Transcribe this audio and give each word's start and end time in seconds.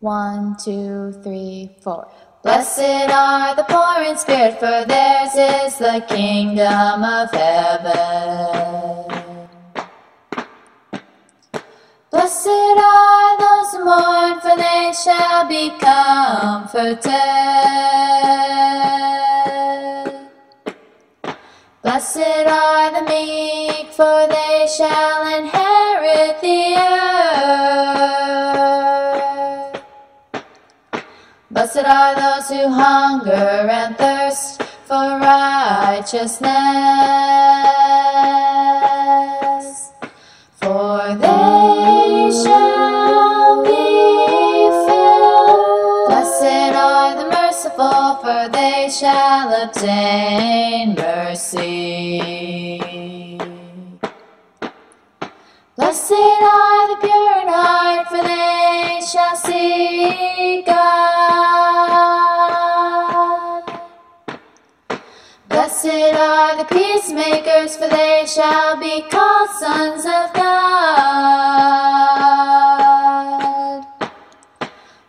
One, 0.00 0.56
two, 0.62 1.12
three, 1.22 1.70
four. 1.80 2.06
Blessed 2.42 3.10
are 3.10 3.56
the 3.56 3.62
poor 3.62 4.02
in 4.02 4.18
spirit, 4.18 4.60
for 4.60 4.84
theirs 4.84 5.34
is 5.34 5.78
the 5.78 6.04
kingdom 6.06 7.02
of 7.02 7.30
heaven. 7.30 8.68
Blessed 12.10 12.46
are 12.46 13.38
those 13.38 13.72
who 13.72 13.84
mourn, 13.86 14.40
for 14.40 14.56
they 14.56 14.92
shall 15.02 15.48
be 15.48 15.70
comforted. 15.80 17.10
Blessed 21.82 22.46
are 22.46 22.90
the 22.92 23.02
meek, 23.08 23.90
for 23.92 24.26
they 24.28 24.68
shall 24.76 25.26
inherit 25.38 26.40
the 26.42 26.76
earth. 26.76 27.95
Blessed 31.66 31.88
are 31.88 32.14
those 32.14 32.48
who 32.48 32.68
hunger 32.68 33.32
and 33.32 33.98
thirst 33.98 34.62
for 34.86 35.18
righteousness, 35.18 36.46
for 40.60 41.16
they 41.16 42.30
shall 42.44 43.64
be 43.64 44.70
filled. 44.86 46.06
Blessed 46.06 46.76
are 46.76 47.16
the 47.16 47.26
merciful, 47.32 48.14
for 48.22 48.48
they 48.48 48.88
shall 48.88 49.50
obtain 49.64 50.94
mercy. 50.94 52.20
Blessed 55.74 56.12
are 56.12 56.86
the 56.90 56.96
pure 57.00 57.40
in 57.42 57.48
heart, 57.48 58.06
for 58.06 58.22
they 58.22 59.00
shall 59.04 59.34
see 59.34 60.62
God. 60.64 61.55
Blessed 65.82 66.16
are 66.16 66.56
the 66.56 66.64
peacemakers, 66.64 67.76
for 67.76 67.86
they 67.88 68.24
shall 68.26 68.80
be 68.80 69.02
called 69.10 69.50
sons 69.50 70.06
of 70.06 70.32
God. 70.32 70.46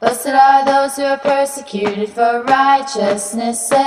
Blessed 0.00 0.26
are 0.26 0.64
those 0.66 0.96
who 0.96 1.04
are 1.04 1.16
persecuted 1.16 2.10
for 2.10 2.42
righteousness' 2.42 3.68
sake. 3.68 3.80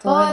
For 0.00 0.32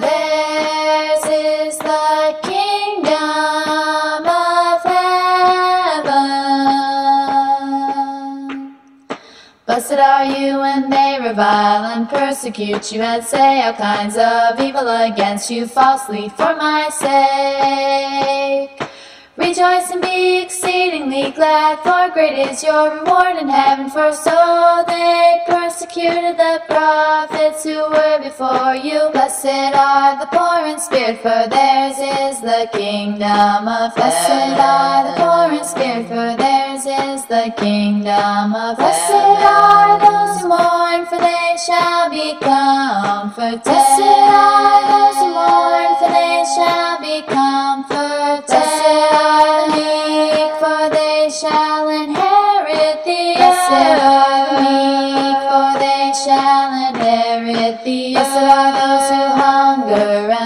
are 10.00 10.26
you 10.26 10.60
when 10.60 10.90
they 10.90 11.20
revile 11.22 11.86
and 11.86 12.10
persecute 12.10 12.92
you 12.92 13.02
and 13.02 13.24
say 13.24 13.62
all 13.64 13.74
kinds 13.74 14.18
of 14.18 14.60
evil 14.60 14.88
against 14.88 15.52
you 15.52 15.68
falsely 15.68 16.30
for 16.30 16.56
my 16.56 16.90
sake. 16.90 18.90
Rejoice 19.40 19.90
and 19.92 20.02
be 20.02 20.42
exceedingly 20.44 21.32
glad, 21.32 21.80
for 21.80 22.14
great 22.14 22.38
is 22.50 22.62
your 22.62 23.00
reward 23.00 23.38
in 23.38 23.48
heaven. 23.48 23.90
For 23.90 24.12
so 24.12 24.84
they 24.86 25.40
persecuted 25.48 26.36
the 26.38 26.62
prophets 26.68 27.64
who 27.64 27.80
were 27.90 28.20
before 28.22 28.76
you. 28.76 29.10
Blessed 29.14 29.74
are 29.74 30.20
the 30.20 30.28
poor 30.28 30.68
in 30.68 30.78
spirit, 30.80 31.22
for 31.22 31.48
theirs 31.48 31.98
is 31.98 32.42
the 32.42 32.70
kingdom 32.74 33.68
of 33.68 33.96
heaven. 33.96 34.12
Blessed 34.12 34.60
are 34.60 35.04
the 35.08 35.14
poor 35.22 35.58
in 35.58 35.64
spirit, 35.64 36.08
for 36.12 36.36
theirs 36.36 36.86
is 36.86 37.26
the 37.26 37.54
kingdom 37.58 38.54
of 38.54 38.78
heaven. 38.78 38.92
Blessed 38.92 39.40
are 39.40 40.00
those 40.04 40.42
who 40.42 40.48
mourn, 40.50 41.06
for 41.08 41.18
they 41.18 41.56
shall 41.66 42.10
be 42.10 42.36
comforted. 42.44 43.64
Blessed 43.64 44.04
are 44.04 44.84
those 44.92 45.18
who 45.24 45.30
mourn, 45.32 45.96
for 45.98 46.10
they 46.12 46.44
shall 46.56 47.00
be 47.00 47.22
comforted. 47.24 48.46
Blessed 48.48 48.89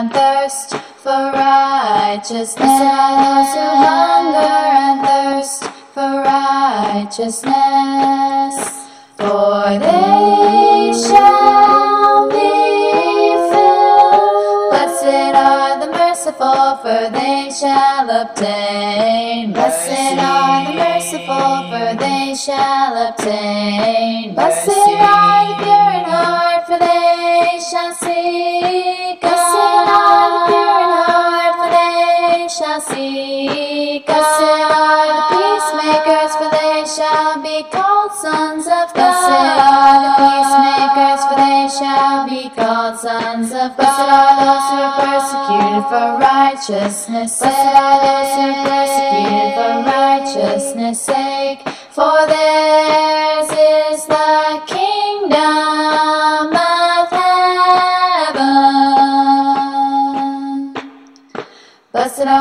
and 0.04 0.12
thirst 0.12 0.76
for 1.04 1.32
righteousness. 1.32 2.60
Are 2.60 3.16
those 3.24 3.54
who 3.56 3.68
hunger 3.88 4.60
and 4.84 5.00
thirst 5.08 5.64
for 5.94 6.12
righteousness. 6.28 7.46
For 9.18 9.64
they 9.80 10.92
shall 11.08 12.28
be 12.28 12.52
filled. 13.52 14.72
Blessed 14.72 15.36
are 15.48 15.76
the 15.80 15.90
merciful, 15.92 16.64
for 16.84 17.04
they 17.18 17.40
shall 17.60 18.08
obtain. 18.10 19.54
Blessed 19.54 20.20
are 20.20 20.66
the 20.68 20.74
merciful, 20.84 21.52
for 21.72 21.88
they 22.04 22.36
shall 22.36 22.94
obtain. 23.08 24.36
Blessed 24.36 24.70
are 24.70 25.48
the 25.48 25.56
pure 25.64 25.92
in 25.98 26.06
heart, 26.12 26.62
for 26.68 26.78
they 26.78 27.60
shall 27.70 27.94
see 27.94 28.13
Blessed 34.06 34.42
are 34.44 35.08
the 35.16 35.24
peacemakers, 35.32 36.32
for 36.36 36.50
they 36.52 36.84
shall 36.86 37.42
be 37.42 37.64
called 37.72 38.12
sons 38.14 38.66
of 38.68 38.94
God. 38.94 38.96
Blessed 38.96 39.32
are 39.32 40.00
the 40.04 40.14
peacemakers, 40.24 41.22
for 41.28 41.36
they 41.40 41.64
shall 41.78 42.20
be 42.28 42.44
called 42.50 43.00
sons 43.00 43.52
of 43.52 43.76
God. 43.76 43.80
Blessed 43.80 44.10
are 44.20 44.36
those 44.44 44.66
who 44.72 44.78
are 44.84 44.96
persecuted 45.04 45.84
for 45.92 46.08
righteousness' 46.20 47.36
sake. 47.40 47.50
Blessed 47.50 47.80
are 47.80 48.00
those 48.04 48.32
who 48.36 48.44
are 48.44 48.66
persecuted 48.72 49.50
for 49.58 49.72
righteousness' 49.96 51.02
sake. 51.02 51.60
For 51.96 52.18
theirs 52.28 53.50
is 53.52 54.06
the 54.08 54.62
kingdom 54.68 55.83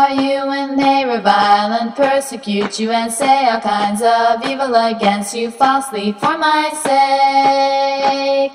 are 0.02 0.14
you 0.14 0.46
when 0.48 0.76
they 0.76 1.04
revile 1.04 1.72
and 1.80 1.94
persecute 1.94 2.80
you 2.80 2.90
and 2.90 3.12
say 3.12 3.48
all 3.48 3.60
kinds 3.60 4.02
of 4.02 4.44
evil 4.44 4.74
against 4.74 5.32
you 5.32 5.48
falsely 5.48 6.10
for 6.14 6.36
my 6.36 6.70
sake. 6.88 8.52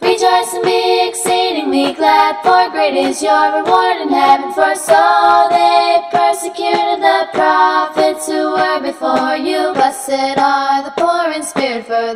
Rejoice 0.00 0.54
and 0.54 0.64
be 0.64 1.06
exceedingly 1.06 1.92
glad, 1.92 2.40
for 2.42 2.70
great 2.70 2.94
is 2.94 3.22
your 3.22 3.60
reward 3.60 3.96
in 4.00 4.08
heaven. 4.08 4.54
For 4.54 4.74
so 4.74 5.48
they 5.50 6.00
persecuted 6.10 7.02
the 7.04 7.28
prophets 7.34 8.26
who 8.26 8.52
were 8.52 8.80
before 8.80 9.36
you. 9.36 9.74
Blessed 9.74 10.38
are 10.38 10.82
the 10.82 10.94
poor 10.96 11.30
in 11.36 11.42
spirit, 11.42 11.84
for 11.84 12.14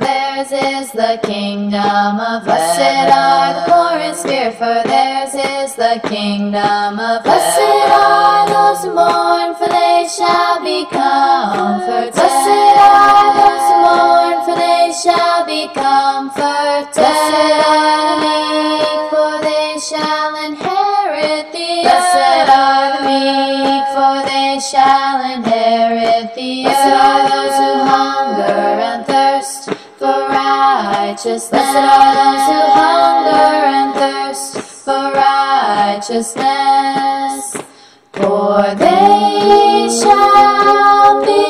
the 1.15 1.27
kingdom 1.27 2.19
of 2.19 2.45
Blessed 2.45 3.11
are 3.13 3.55
the 3.55 3.63
poor 3.71 3.99
in 4.01 4.15
spirit, 4.15 4.55
for 4.55 4.83
theirs 4.89 5.35
is 5.35 5.75
the 5.77 6.01
kingdom 6.09 6.99
of 6.99 7.23
Blessed 7.23 7.61
are 7.61 8.49
those 8.49 8.83
who 8.85 8.95
mourn, 8.95 9.55
for 9.55 9.69
they 9.69 10.09
shall 10.11 10.61
be 10.65 10.87
comforted. 10.87 12.15
Blessed 12.15 12.79
are 12.83 13.35
those 13.39 13.67
who 13.71 13.77
mourn, 13.87 14.45
for 14.45 14.57
they 14.57 14.93
shall 15.03 15.45
be 15.47 15.69
comforted. 15.75 17.74
Righteousness. 31.25 31.49
Blessed 31.51 31.77
are 31.77 32.15
those 32.15 32.47
who 32.49 32.61
hunger 32.77 33.67
and 33.73 33.95
thirst 33.95 34.59
for 34.85 35.05
righteousness. 35.15 37.43
For 38.13 38.75
they 38.77 39.89
shall 40.01 41.21
be 41.25 41.45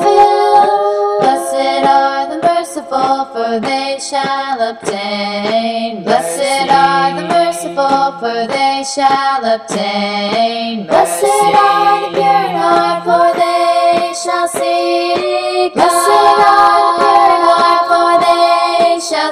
filled. 0.00 1.20
Blessed 1.20 1.84
are 1.86 2.24
the 2.30 2.38
merciful, 2.42 3.24
for 3.32 3.52
they 3.60 3.98
shall 4.00 4.58
obtain. 4.70 6.02
Blessed 6.04 6.70
are 6.70 7.14
the 7.20 7.26
merciful, 7.28 8.12
for 8.18 8.46
they 8.46 8.82
shall 8.94 9.44
obtain. 9.44 10.86
Blessed 10.86 11.24
are 11.24 12.00
the 12.00 12.08
pure 12.16 12.24
in 12.24 12.56
heart, 12.56 13.04
for 13.04 13.32
they 13.38 14.14
shall 14.24 14.48
see 14.48 15.68
God. 15.68 15.74
Blessed 15.74 16.08
are 16.08 16.98
the 16.98 16.98
pure 16.98 17.49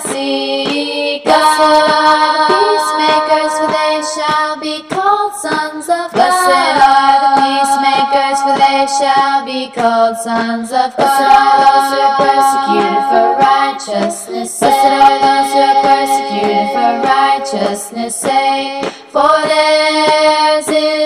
they 0.00 1.20
God. 1.24 1.34
Blessed 1.34 1.90
are 1.92 2.32
the 2.38 2.44
peacemakers, 2.54 3.52
for 3.58 3.68
they 3.68 3.96
shall 4.14 4.52
be 4.60 4.76
called 4.88 5.34
sons 5.34 5.86
of 5.88 6.08
God. 6.08 6.16
Blessed 6.16 6.78
are 6.88 7.18
the 7.24 7.32
peacemakers, 7.42 8.38
for 8.46 8.54
they 8.56 8.86
shall 8.98 9.44
be 9.44 9.58
be 9.58 9.70
called 9.74 10.16
sons 10.18 10.70
of 10.70 10.94
God. 10.94 11.02
Blessed 11.02 11.22
are 11.34 11.58
those 11.66 11.88
who 11.90 11.98
are 12.06 12.16
persecuted 12.22 13.02
for 13.10 13.26
righteousness' 13.42 14.54
sake. 14.54 14.70
Blessed 14.70 14.94
are 15.08 15.18
those 15.26 15.50
who 15.52 15.60
are 15.66 15.80
persecuted 15.88 16.66
for 16.74 16.90
righteousness' 17.14 18.16
sake. 18.16 18.84
For 19.14 19.34
theirs 19.50 20.68
is 20.68 20.97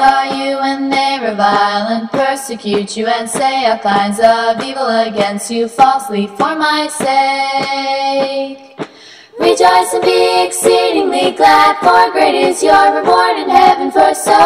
are 0.00 0.26
you 0.26 0.56
when 0.58 0.90
they 0.90 1.18
revile 1.20 1.88
and 1.88 2.10
persecute 2.10 2.96
you 2.96 3.06
and 3.06 3.28
say 3.28 3.66
all 3.66 3.78
kinds 3.78 4.18
of 4.20 4.62
evil 4.62 4.88
against 4.88 5.50
you 5.50 5.68
falsely 5.68 6.26
for 6.26 6.54
my 6.56 6.88
sake. 6.88 8.78
Rejoice 9.38 9.92
and 9.92 10.04
be 10.04 10.44
exceedingly 10.46 11.32
glad, 11.32 11.76
for 11.78 12.12
great 12.12 12.34
is 12.34 12.62
your 12.62 13.00
reward 13.00 13.36
in 13.36 13.48
heaven, 13.48 13.90
for 13.90 14.14
so 14.14 14.38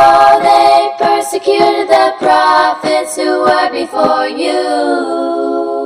they 0.42 0.90
persecuted 0.98 1.88
the 1.88 2.14
prophets 2.18 3.14
who 3.16 3.40
were 3.40 3.70
before 3.70 4.28
you. 4.28 5.77